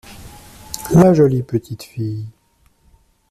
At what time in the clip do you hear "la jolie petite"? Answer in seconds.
0.95-1.83